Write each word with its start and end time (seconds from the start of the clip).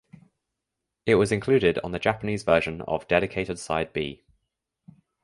It 1.05 1.13
was 1.13 1.31
included 1.31 1.77
on 1.83 1.91
the 1.91 1.99
Japanese 1.99 2.41
version 2.41 2.81
of 2.87 3.07
"Dedicated 3.07 3.59
Side 3.59 3.93
B". 3.93 4.23